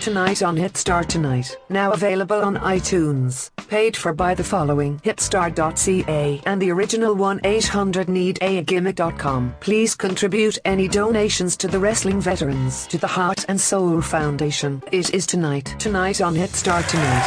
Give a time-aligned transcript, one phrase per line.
[0.00, 1.58] Tonight on Hitstar Tonight.
[1.68, 3.50] Now available on iTunes.
[3.68, 9.54] Paid for by the following hitstar.ca and the original 1 800 need a gimmick.com.
[9.60, 14.82] Please contribute any donations to the wrestling veterans to the Heart and Soul Foundation.
[14.90, 15.74] It is tonight.
[15.78, 17.26] Tonight on Hitstar Tonight.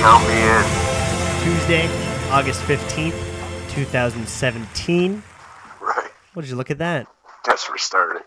[0.00, 0.88] Count me in.
[1.42, 1.88] Tuesday,
[2.30, 3.18] August 15th,
[3.70, 5.20] 2017.
[5.80, 6.10] Right.
[6.34, 7.08] What did you look at that?
[7.44, 8.22] Guess we're starting.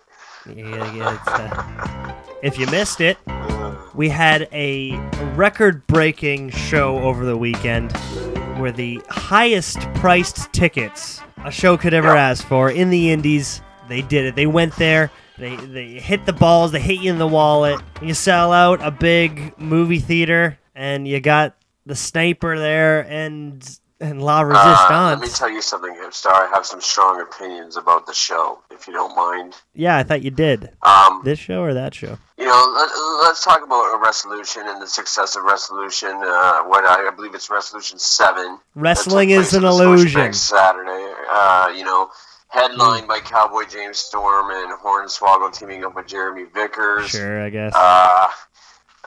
[0.47, 1.97] Yeah, yeah, it's, uh,
[2.41, 3.17] if you missed it,
[3.93, 4.97] we had a
[5.35, 7.91] record breaking show over the weekend
[8.57, 13.61] where the highest priced tickets a show could ever ask for in the indies.
[13.89, 14.35] They did it.
[14.35, 15.11] They went there.
[15.37, 16.71] They, they hit the balls.
[16.71, 17.81] They hit you in the wallet.
[18.01, 24.21] You sell out a big movie theater, and you got the sniper there and and
[24.21, 26.31] La Uh, let me tell you something, Hipstar.
[26.33, 29.55] I have some strong opinions about the show, if you don't mind.
[29.73, 30.71] yeah, I thought you did.
[30.83, 32.17] Um, This show or that show?
[32.37, 32.89] you know, let,
[33.23, 36.09] let's talk about a resolution and the success of resolution.
[36.09, 38.57] Uh, what I, I believe it's resolution seven.
[38.75, 40.33] Wrestling is an illusion.
[40.33, 41.13] Saturday.
[41.29, 42.09] Uh, you know,
[42.47, 47.09] headlined by Cowboy James Storm and Hornswoggle teaming up with Jeremy Vickers.
[47.09, 47.73] Sure, I guess.
[47.75, 48.27] Uh,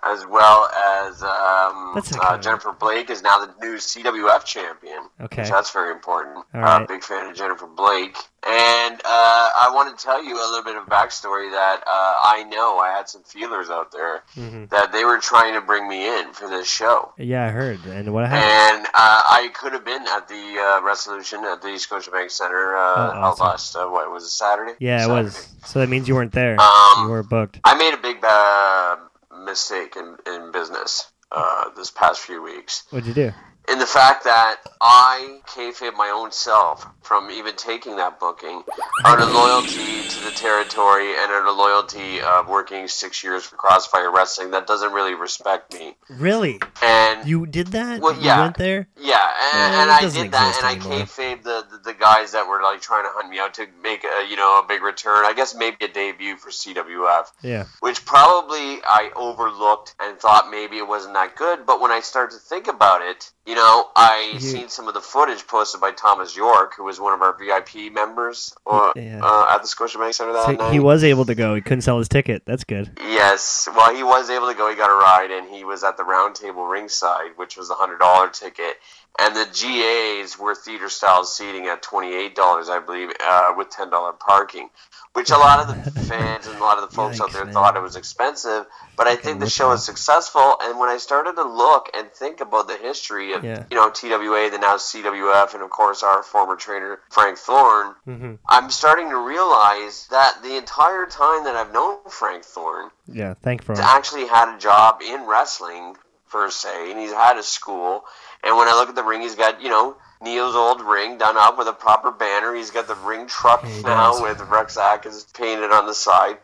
[0.06, 0.68] as well
[1.06, 5.08] as um, uh, Jennifer Blake is now the new CWF champion.
[5.20, 5.44] Okay.
[5.44, 6.36] So that's very important.
[6.54, 6.88] All Uh, right.
[6.88, 8.16] big fan of Jennifer Blake.
[8.46, 12.44] And uh, I want to tell you a little bit of backstory that uh, I
[12.50, 14.68] know I had some feelers out there Mhm.
[14.68, 17.12] that they were trying to bring me in for this show.
[17.16, 17.80] Yeah, I heard.
[17.86, 18.76] And what happened?
[18.78, 22.82] And uh, I could have been at the uh, resolution at the Scotiabank Center uh,
[23.14, 23.46] Oh, awesome.
[23.46, 24.74] last, uh, what was it, Saturday?
[24.78, 25.48] Yeah, it was.
[25.64, 26.60] So that means you weren't there.
[26.60, 27.60] Um, you were booked.
[27.64, 28.96] I made a big uh,
[29.44, 32.84] mistake in, in business uh, this past few weeks.
[32.90, 33.32] What'd you do?
[33.66, 38.62] In the fact that I kayfabe my own self from even taking that booking
[39.06, 43.56] out of loyalty to the territory and out of loyalty of working six years for
[43.56, 45.96] Crossfire Wrestling that doesn't really respect me.
[46.10, 46.60] Really?
[46.82, 48.00] And You did that?
[48.02, 48.36] Well, yeah.
[48.36, 48.86] You went there?
[49.00, 52.62] yeah, and, and I did that, and I kayfabe the, the the guys that were
[52.62, 55.24] like trying to hunt me out to make a you know a big return.
[55.24, 57.64] I guess maybe a debut for CWF Yeah.
[57.80, 61.64] which probably I overlooked and thought maybe it wasn't that good.
[61.66, 64.94] But when I started to think about it, you know, I You- seen some of
[64.94, 69.20] the footage posted by Thomas York, who was one of our VIP members uh, Yeah.
[69.22, 70.72] uh, at the Scotiabank Center that So night.
[70.72, 71.54] he was able to go.
[71.54, 72.42] He couldn't sell his ticket.
[72.46, 72.98] That's good.
[73.02, 74.68] Yes, well, he was able to go.
[74.70, 77.74] He got a ride, and he was at the round table ringside, which was a
[77.74, 78.76] hundred dollar ticket.
[79.18, 83.70] And the GAs were theater style seating at twenty eight dollars, I believe, uh, with
[83.70, 84.70] ten dollar parking.
[85.14, 87.54] Which a lot of the fans and a lot of the folks out there man.
[87.54, 88.66] thought it was expensive,
[88.96, 90.56] but I think the show is successful.
[90.60, 93.62] And when I started to look and think about the history of, Yeah.
[93.70, 98.34] you know, TWA, the now CWF, and of course our former trainer Frank Thorne, mm-hmm.
[98.48, 103.34] I'm starting to realize that the entire time that I've known Frank Thorne, Yeah.
[103.34, 105.96] Thank for he's actually had a job in wrestling
[106.28, 108.04] per se, and he's had a school.
[108.42, 111.36] And when I look at the ring, he's got you know Neo's old ring done
[111.36, 112.54] up with a proper banner.
[112.54, 114.22] He's got the ring truck He now does.
[114.22, 116.38] with Rexac is painted on the side.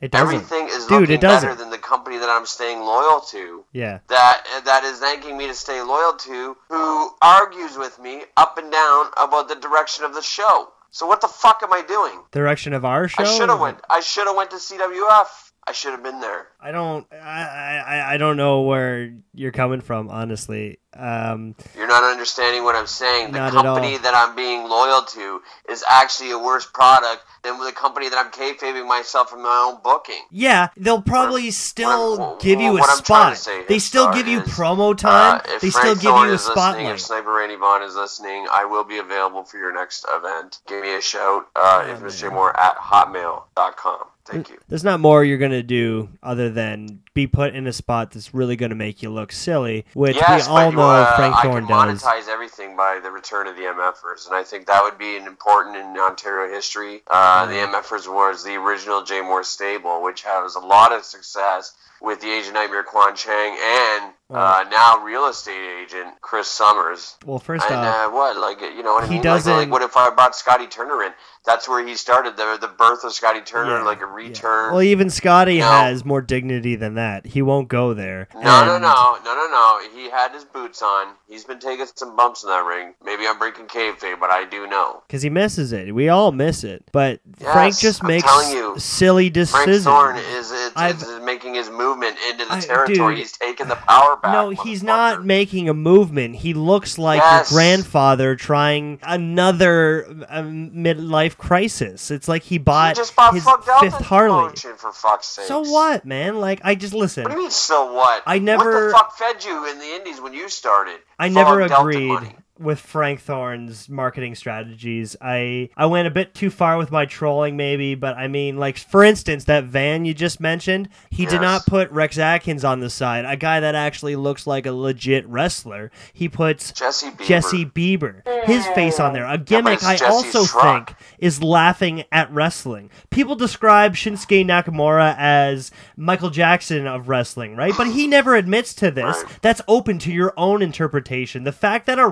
[0.00, 0.34] It doesn't.
[0.34, 1.48] Everything is Dude, looking it doesn't.
[1.48, 3.64] better than the company that I'm staying loyal to.
[3.72, 4.00] Yeah.
[4.08, 8.70] That that is thanking me to stay loyal to, who argues with me up and
[8.72, 10.70] down about the direction of the show.
[10.90, 12.18] So what the fuck am I doing?
[12.32, 13.22] Direction of our show.
[13.22, 13.78] I should have went.
[13.88, 15.51] I should have went to CWF.
[15.64, 16.48] I should have been there.
[16.60, 17.06] I don't.
[17.12, 18.14] I, I.
[18.14, 20.08] I don't know where you're coming from.
[20.10, 20.78] Honestly.
[20.94, 21.54] Um.
[21.76, 23.32] You're not understanding what I'm saying.
[23.32, 25.40] The company that I'm being loyal to
[25.70, 29.80] is actually a worse product than the company that I'm kayfabing myself from my own
[29.82, 30.20] booking.
[30.30, 33.68] Yeah, they'll probably What- still what- give you a what I'm trying to spot.
[33.68, 35.36] they still give you is, promo time.
[35.36, 36.86] Uh, they Frank still give Thorne you a spotlight.
[36.86, 40.58] If Sniper Randy Vaughn is listening, I will be available for your next event.
[40.66, 41.46] Give me a shout.
[41.56, 42.30] Uh, Oh, if Mr.
[42.32, 44.06] Moore at hotmail.com.
[44.24, 44.58] Thank you.
[44.68, 48.54] There's not more you're gonna do other than be put in a spot that's really
[48.56, 52.02] gonna make you look silly, which yes, we all know uh, Frank Thorne does.
[52.02, 55.26] monetize everything by the return of the MFers, and I think that would be an
[55.26, 57.02] important in Ontario history.
[57.08, 59.20] Uh, The MFers was the original J.
[59.22, 64.11] Moore stable, which has a lot of success with the Asian Nightmare Quan Chang and
[64.32, 67.16] uh, now real estate agent Chris Summers.
[67.24, 69.22] Well, first and off, uh, what, like, you know what I mean?
[69.22, 71.12] Like- Like, what if I brought Scotty Turner in?
[71.44, 74.14] That's where he started the the birth of Scotty Turner, Yeah, like a yeah.
[74.14, 74.72] return.
[74.72, 75.66] well, even Scotty No.
[75.66, 77.26] has more dignity than that.
[77.26, 78.28] He won't go there.
[78.34, 79.80] No, no, And- no, no, no, no.
[79.92, 81.08] He had his boots on.
[81.28, 82.94] He's been taking some bumps in that ring.
[83.04, 85.02] Maybe I'm breaking kayfabe, but I do know.
[85.08, 85.92] Because he misses it.
[85.92, 86.84] We all miss it.
[86.92, 88.74] But Yes, Frank just I'm makes you.
[88.78, 89.84] silly Frank decisions.
[89.84, 93.14] Thorne is, is, I've- making his movement into the I- territory.
[93.14, 93.18] dude.
[93.18, 94.32] He's taking the power back.
[94.32, 96.36] No, he's not making a movement.
[96.36, 97.50] He looks like Yes.
[97.50, 102.10] your grandfather trying another um, midlife crisis.
[102.10, 103.44] It's like he He bought just bought his
[103.80, 104.54] fifth Harley.
[104.76, 105.46] for fuck's sake.
[105.46, 106.40] So what, man?
[106.40, 107.24] Like I just listen.
[107.24, 108.22] What do you mean, so what?
[108.26, 108.86] I never.
[108.86, 110.98] What the fuck fed you in the Indies when you started?
[111.18, 112.34] I never agreed.
[112.62, 115.16] With Frank Thorne's marketing strategies.
[115.20, 118.78] I I went a bit too far with my trolling, maybe, but I mean, like
[118.78, 122.90] for instance, that van you just mentioned, he did not put Rex Atkins on the
[122.90, 125.90] side, a guy that actually looks like a legit wrestler.
[126.12, 127.26] He puts Jesse Bieber.
[127.26, 129.26] Jesse Bieber, his face on there.
[129.26, 132.90] A gimmick I Jesse's also think is laughing at wrestling.
[133.10, 137.74] People describe Shinsuke Nakamura as Michael Jackson of wrestling, right?
[137.76, 139.22] But he never admits to this.
[139.22, 139.38] Right.
[139.42, 141.44] That's open to your own interpretation.
[141.44, 142.06] The fact that a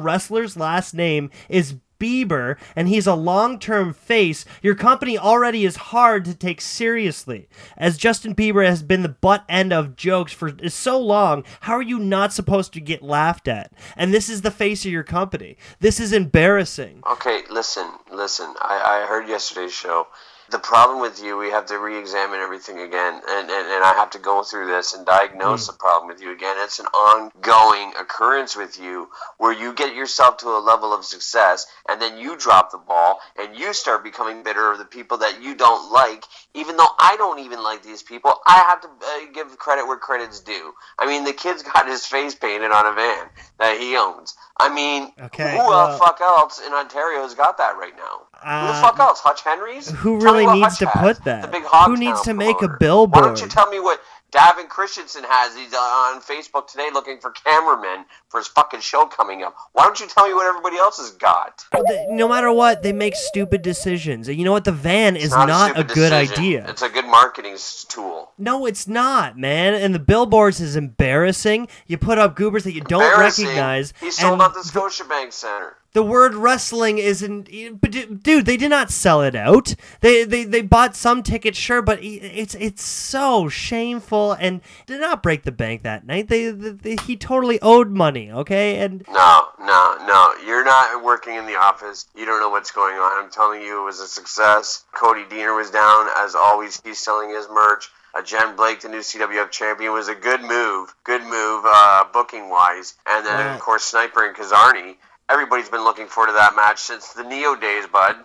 [0.56, 6.34] last name is Bieber and he's a long-term face, your company already is hard to
[6.34, 7.48] take seriously.
[7.76, 11.82] As Justin Bieber has been the butt end of jokes for so long, how are
[11.82, 13.72] you not supposed to get laughed at?
[13.96, 15.56] And this is the face of your company.
[15.78, 17.02] This is embarrassing.
[17.08, 18.54] Okay, listen, listen.
[18.60, 20.08] I, I heard yesterday's show.
[20.50, 24.10] The problem with you, we have to re-examine everything again, and, and, and I have
[24.10, 25.72] to go through this and diagnose hmm.
[25.72, 26.56] the problem with you again.
[26.58, 29.08] It's an ongoing occurrence with you
[29.38, 33.20] where you get yourself to a level of success, and then you drop the ball,
[33.38, 36.24] and you start becoming bitter of the people that you don't like.
[36.60, 39.96] Even though I don't even like these people, I have to uh, give credit where
[39.96, 40.74] credit's due.
[40.98, 43.26] I mean, the kid's got his face painted on a van
[43.58, 44.36] that he owns.
[44.58, 48.26] I mean, Okay, who well- the fuck else in Ontario has got that right now?
[48.42, 49.20] who the Uh, fuck else?
[49.20, 49.90] Hutch Henry's?
[49.90, 51.42] who really needs Hutch to has, put that?
[51.42, 53.10] The big Who needs to make a promoter.
[53.10, 54.00] Why don't you tell me what
[54.30, 55.56] Davin Christensen has?
[55.56, 59.56] He's uh, on Facebook today looking for cameramen for his fucking show coming up.
[59.72, 61.64] Why don't you tell me what everybody else has got?
[61.72, 64.28] They- no matter what, they make stupid decisions.
[64.28, 64.64] And you know what?
[64.64, 66.32] The van is It's not, a stupid good decision.
[66.34, 66.68] idea.
[66.70, 67.56] It's a good marketing
[67.88, 68.30] tool.
[68.38, 69.74] No, it's not, man.
[69.74, 71.68] And the billboards is embarrassing.
[71.86, 73.92] You put up goobers that you don't recognize.
[74.00, 75.76] He sold and out the Scotiabank Center.
[75.92, 77.48] The word wrestling isn't.
[77.80, 79.74] But dude, they did not sell it out.
[80.00, 85.22] They they, they bought some tickets, sure, but it's it's so shameful and did not
[85.22, 86.28] break the bank that night.
[86.28, 88.30] They, they, he totally owed money.
[88.30, 90.34] Okay, and No, no, no.
[90.46, 92.06] You're not working in the office.
[92.14, 93.24] You don't know what's going on.
[93.24, 94.84] I'm telling you, it was a success.
[94.92, 96.06] Cody Deaner was down.
[96.16, 97.90] As always, he's selling his merch.
[98.12, 100.92] Uh, Jen Blake, the new CWF champion, was a good move.
[101.04, 102.94] Good move, uh, booking wise.
[103.06, 104.96] And then, of course, Sniper and Kazarni.
[105.30, 108.16] Everybody's been looking forward to that match since the Neo days, bud.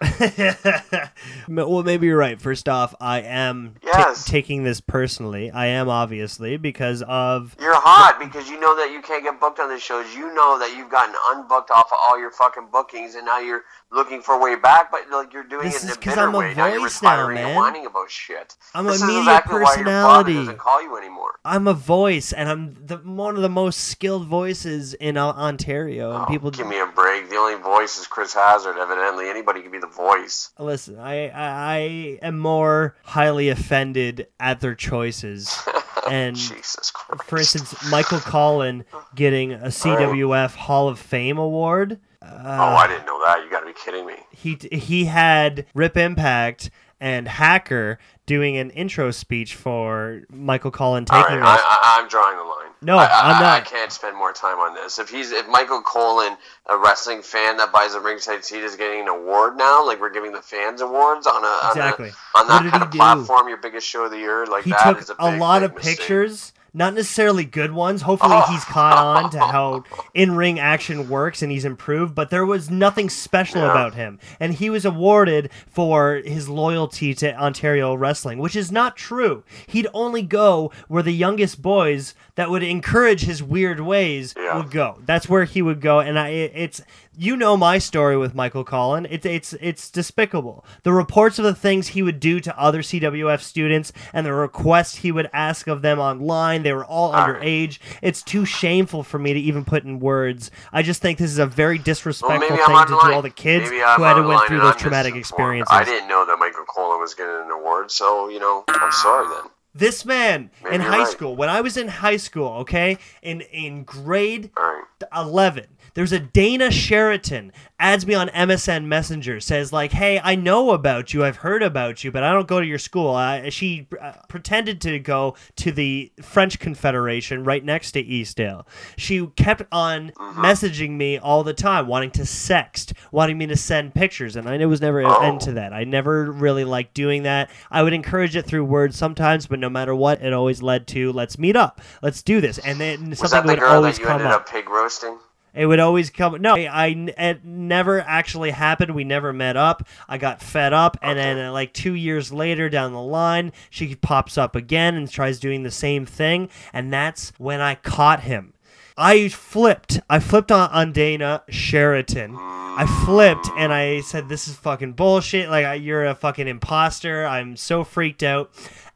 [1.47, 2.39] well, maybe you're right.
[2.41, 4.25] First off, I am Yes.
[4.25, 5.51] taking this personally.
[5.51, 9.59] I am obviously because of You're hot because you know that you can't get booked
[9.59, 10.13] on the shows.
[10.15, 13.63] You know that you've gotten unbooked off of all your fucking bookings, and now you're
[13.91, 14.91] looking for a way back.
[14.91, 16.53] But like you're doing This it in a bitter I'm a way.
[16.55, 18.55] now you're voice now, retiring and whining about shit.
[18.73, 20.33] I'm this is media exactly why your personality.
[20.33, 21.39] doesn't call you anymore.
[21.45, 26.13] I'm a voice, and I'm the, one of the most skilled voices in uh, Ontario.
[26.13, 27.29] And Oh, people give me a break.
[27.29, 28.77] The only voice is Chris Hazard.
[28.77, 30.49] Evidently, anybody can be the voice.
[30.57, 30.97] listen.
[30.97, 31.77] I, I I
[32.21, 35.55] am more highly offended at their choices,
[36.09, 37.23] and Jesus Christ.
[37.29, 41.99] for instance, Michael Collin getting a CWF Hall of Fame award.
[42.21, 43.43] oh, Uh, I didn't know that.
[43.43, 44.15] You got to be kidding me.
[44.31, 51.21] he he had Rip Impact and Hacker doing an intro speech for Michael Collin All
[51.23, 51.63] taking right, this.
[51.65, 52.51] I, I'm drawing the line.
[52.81, 53.43] No, I, I'm not.
[53.43, 54.99] I can't spend more time on this.
[54.99, 56.35] If he's if Michael Colin,
[56.69, 60.11] a wrestling fan that buys a ringside seat, is getting an award now, like we're
[60.13, 62.09] giving the fans awards on a on, Exactly.
[62.09, 62.97] a, on that kind of do?
[62.97, 65.61] platform, your biggest show of the year, like he that took is a, a, lot
[65.61, 65.97] big of mistake.
[65.97, 68.51] pictures not necessarily good ones hopefully Oh.
[68.51, 73.09] he's caught on to how in-ring action works and he's improved but there was nothing
[73.09, 73.71] special Yeah.
[73.71, 78.95] about him and he was awarded for his loyalty to ontario wrestling which is not
[78.97, 84.57] true he'd only go where the youngest boys that would encourage his weird ways Yeah.
[84.57, 86.81] would go that's where he would go and I, it's
[87.17, 89.07] you know my story with Michael Collin.
[89.09, 90.65] It's it's it's despicable.
[90.83, 94.95] The reports of the things he would do to other CWF students and the requests
[94.97, 97.41] he would ask of them online, they were all right.
[97.41, 97.77] underage.
[98.01, 100.49] It's too shameful for me to even put in words.
[100.73, 103.69] I just think this is a very disrespectful maybe thing to do all the kids
[103.69, 105.71] who had to went through those I'm traumatic experiences.
[105.71, 109.27] I didn't know that Michael Colin was getting an award, so you know, I'm sorry
[109.27, 109.51] then.
[109.75, 111.07] This man Maybe in high right.
[111.07, 114.83] school, when I was in high school, okay, in in grade right.
[115.15, 115.67] 11.
[115.95, 121.13] There's a Dana Sheraton adds me on MSN Messenger, says like, "Hey, I know about
[121.13, 121.23] you.
[121.23, 124.81] I've heard about you, but I don't go to your school." Uh, she uh, pretended
[124.81, 128.67] to go to the French Confederation right next to Eastdale.
[128.97, 133.95] She kept on messaging me all the time, wanting to sext, wanting me to send
[133.95, 135.71] pictures, and I was never an end to that.
[135.71, 137.49] I never really liked doing that.
[137.71, 141.13] I would encourage it through words sometimes, but no matter what, it always led to
[141.13, 143.95] "Let's meet up, let's do this," and then Was something that the would girl always
[143.95, 144.41] that you come ended up.
[144.41, 145.19] up pig roasting?
[145.55, 146.41] It would always come.
[146.41, 148.93] No, I, it never actually happened.
[148.93, 149.87] We never met up.
[150.07, 153.95] I got fed up, and then uh, like two years later down the line, she
[153.95, 158.53] pops up again and tries doing the same thing, and that's when I caught him.
[158.97, 159.99] I flipped.
[160.09, 162.35] I flipped on, on Dana Sheraton.
[162.37, 165.49] I flipped and I said, "This is fucking bullshit.
[165.49, 167.25] Like you're a fucking imposter.
[167.25, 168.51] I'm so freaked out."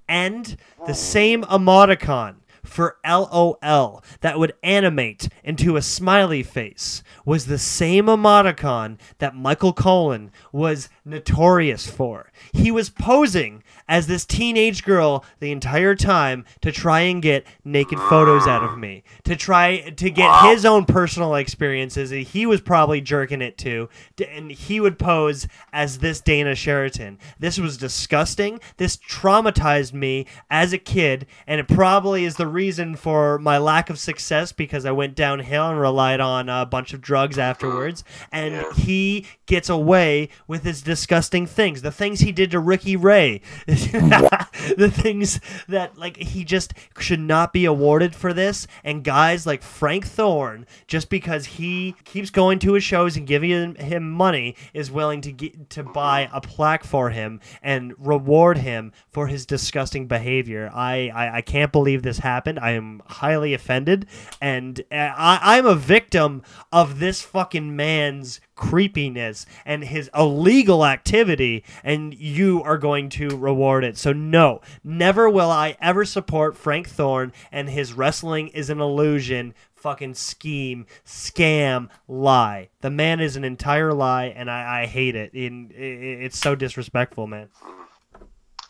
[0.08, 7.58] And the same emoticon for LOL that would animate into a smiley face was the
[7.58, 12.32] same emoticon that Michael Colin was notorious for.
[12.54, 18.00] He was posing as this teenage girl the entire time to try and get naked
[18.00, 22.10] photos out of me, to try to get his own personal experiences.
[22.12, 23.90] that He was probably jerking it too,
[24.28, 27.18] and he would pose as this Dana Sheraton.
[27.40, 28.60] This was disgusting.
[28.78, 33.90] This traumatized me as a kid, and it probably is the reason for my lack
[33.90, 38.04] of success because I went downhill and relied on a bunch of drugs afterwards.
[38.32, 38.74] And Yeah.
[38.74, 41.82] he gets away with his disgusting things.
[41.82, 43.42] The things he did to Ricky Ray.
[43.68, 48.68] the things that like he just should not be awarded for this.
[48.84, 53.76] And guys like Frank Thorne, just because he keeps going to his shows and giving
[53.76, 58.92] him, money, is willing to get to buy a plaque for him and reward him
[59.12, 60.70] for his disgusting behavior.
[60.74, 62.39] I I, I can't believe this happened.
[62.48, 64.08] I am highly offended,
[64.42, 71.64] and uh, I, I'm a victim of this fucking man's creepiness and his illegal activity
[71.82, 73.98] and you are going to reward it.
[73.98, 79.54] So no never will i ever support frank thorne and his wrestling is an illusion
[79.76, 82.68] fucking scheme scam lie.
[82.82, 85.32] The man is an entire lie and i, I hate it.
[85.34, 87.48] It's so disrespectful man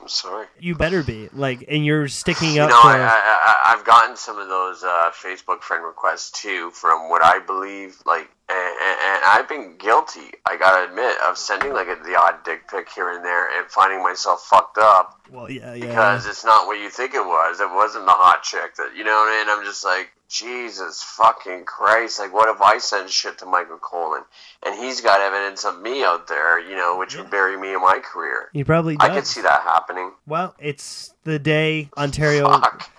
[0.01, 0.47] I'm sorry.
[0.59, 4.39] you better be like and you're sticking You up know, for I, I've gotten some
[4.39, 9.19] of those uh, Facebook friend requests too, from what I believe, like, and, and, and
[9.25, 10.31] I've been guilty.
[10.45, 13.69] I gotta admit of sending like a, the odd dick pic here and there, and
[13.69, 17.59] finding myself fucked up well yeah yeah because it's not what you think it was.
[17.59, 19.57] It wasn't the hot chick that you know what I mean.
[19.59, 22.19] I'm just like, Jesus fucking Christ!
[22.19, 24.23] Like, what if I send shit to Michael Coleman
[24.65, 27.81] and he's got evidence of me out there, you know, which would bury me in
[27.81, 28.49] my career?
[28.53, 30.11] he probably I does could see that happening.
[30.27, 32.89] well it's the day ontario Fuck.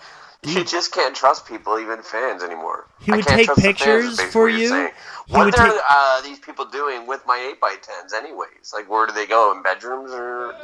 [0.43, 2.87] You just can't trust people, even fans anymore.
[2.99, 4.89] He would take the fans, pictures for saying.
[5.27, 8.73] He What are take- uh, these people doing with my 8x10s, anyways?
[8.73, 9.51] Like, where do they go?
[9.55, 10.47] In bedrooms or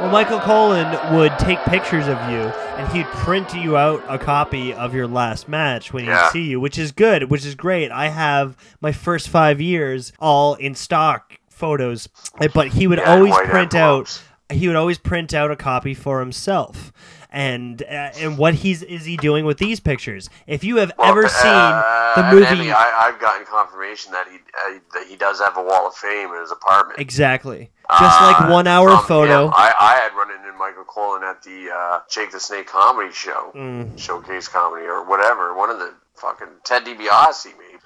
[0.00, 2.38] Well, Michael Colin would take pictures of you,
[2.78, 6.26] and he'd print you out a copy of your last match when Yeah.
[6.26, 7.90] he'd see you, which is good, which is great.
[7.90, 12.08] I have my first five years all in stock photos,
[12.54, 14.22] but he would Yeah, always print out.
[14.50, 16.92] He would always print out a copy for himself.
[17.36, 20.30] And uh, and what he's is he doing with these pictures?
[20.46, 24.26] If you have Well, ever uh, seen the movie, Emmy, I, I've gotten confirmation that
[24.26, 26.98] he uh, that he does have a wall of fame in his apartment.
[26.98, 27.68] exactly,
[28.00, 29.48] just like Uh, one hour from photo.
[29.48, 29.52] him.
[29.54, 33.52] I, I had run into Michael Colin at the uh, Jake the Snake comedy show,
[33.54, 33.98] Mm.
[33.98, 35.54] showcase comedy or whatever.
[35.54, 37.76] One of the fucking Ted DiBiase maybe.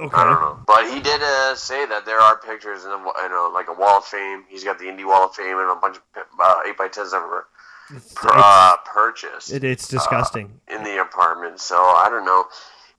[0.00, 0.16] Okay.
[0.16, 3.32] I don't know, but he did uh, say that there are pictures in, a, in
[3.32, 4.44] a, like a wall of fame.
[4.48, 6.02] He's got the indie wall of fame and a bunch of
[6.40, 7.46] uh, eight by tens were
[7.94, 10.60] It's- uh, purchased It, it's disgusting.
[10.68, 11.60] in the apartment.
[11.60, 12.44] So I don't know.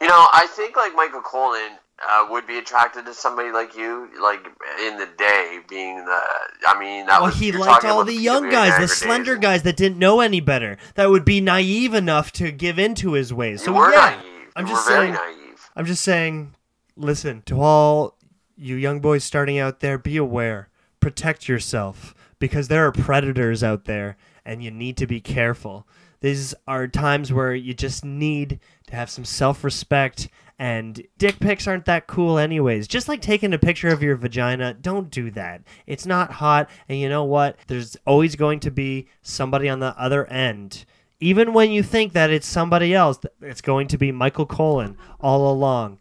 [0.02, 1.72] You know, I think like Michael Colin
[2.08, 4.46] uh, would be attracted to somebody like you, like
[4.86, 6.22] in the day, being the.
[6.68, 9.42] I mean, that well, was he liked all the young guys, the slender days.
[9.42, 13.34] guys that didn't know any better, that would be naive enough to give into his
[13.34, 13.64] ways.
[13.64, 14.52] So were yeah, naive.
[14.56, 15.70] I'm you just were very saying- naive.
[15.76, 16.56] I'm just saying,
[16.96, 18.16] listen to all
[18.56, 19.98] you young boys starting out there.
[19.98, 24.18] Be aware, protect yourself because there are predators out there,
[24.48, 25.86] and you need to be careful.
[26.22, 30.30] These are times where you just need to have some self-respect.
[30.58, 32.88] And dick pics aren't that cool, anyways.
[32.88, 35.62] Just like taking a picture of your vagina, don't do that.
[35.86, 37.58] It's not hot, and you know what?
[37.68, 40.86] There's always going to be somebody on the other end.
[41.20, 45.52] Even when you think that it's somebody else, it's going to be Michael Colin all
[45.52, 46.00] along.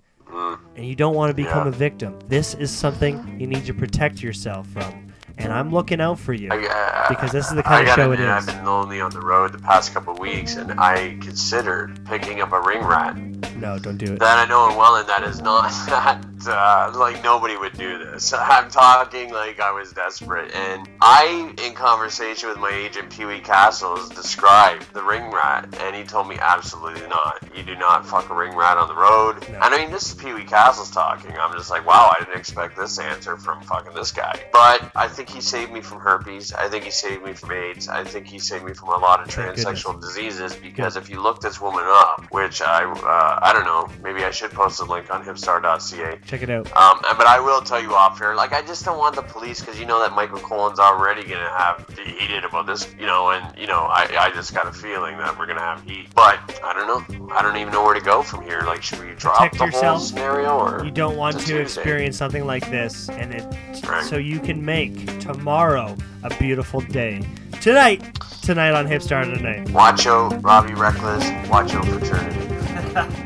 [0.76, 1.74] And you don't want to become Yeah.
[1.74, 2.18] a victim.
[2.28, 5.05] This is something you need to protect yourself from.
[5.38, 6.48] And I'm looking out for you.
[6.50, 8.28] I, uh, Because this is the I kind of gotta show it admit.
[8.30, 12.40] I've been lonely on the road the past couple of weeks, and I considered picking
[12.40, 13.16] up a ring rat
[13.56, 14.18] No, don't do it.
[14.18, 16.24] that I know well, and that is not that.
[16.48, 18.32] Uh, like nobody would do this.
[18.38, 23.40] I'm talking like I was desperate, and I, in conversation with my agent Pee Wee
[23.40, 27.42] Castles, described the ring rat, and he told me absolutely not.
[27.56, 29.40] You do not fuck a ring rat on the road.
[29.50, 29.56] No.
[29.56, 31.32] And I mean, this is Pee Wee Castles talking.
[31.36, 34.38] I'm just like, wow, I didn't expect this answer from fucking this guy.
[34.52, 36.52] But I think he saved me from herpes.
[36.52, 37.88] I think he saved me from AIDS.
[37.88, 41.40] I think he saved me from a lot of transsexual diseases because if you look
[41.40, 45.12] this woman up, which I, uh, I don't know, maybe I should post a link
[45.12, 46.18] on hipstar.ca.
[46.26, 46.66] Check it out.
[46.76, 49.60] Um, but I will tell you off here, like I just don't want the police
[49.60, 53.30] because you know that Michael Cohen's already gonna have the heated about this, you know,
[53.30, 56.08] and you know I, I just got a feeling that we're gonna have heat.
[56.14, 57.34] But I don't know.
[57.34, 58.60] I don't even know where to go from here.
[58.62, 60.02] Like, should we drop Protect the whole yourself.
[60.02, 63.44] scenario or You don't want to experience something like this, and it
[63.86, 64.04] Right.
[64.04, 67.22] so you can make tomorrow a beautiful day.
[67.60, 68.02] Tonight,
[68.42, 69.68] tonight on Hipstar tonight.
[69.70, 71.24] Watch out, Robbie Reckless.
[71.48, 73.22] Watch out, fraternity.